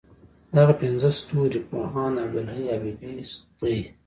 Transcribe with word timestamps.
دغه 0.57 0.73
پنځه 0.81 1.09
ستوري 1.19 1.59
پوهاند 1.69 2.15
عبدالحی 2.25 2.65
حبیبي 2.73 3.21
دی. 3.59 3.77